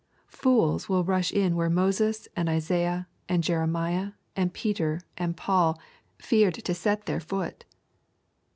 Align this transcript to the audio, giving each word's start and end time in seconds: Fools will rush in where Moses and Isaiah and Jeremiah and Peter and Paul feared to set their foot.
Fools 0.33 0.89
will 0.89 1.03
rush 1.03 1.31
in 1.31 1.55
where 1.55 1.69
Moses 1.69 2.27
and 2.35 2.49
Isaiah 2.49 3.07
and 3.29 3.43
Jeremiah 3.43 4.13
and 4.35 4.51
Peter 4.51 5.01
and 5.15 5.37
Paul 5.37 5.79
feared 6.17 6.55
to 6.55 6.73
set 6.73 7.05
their 7.05 7.19
foot. 7.19 7.65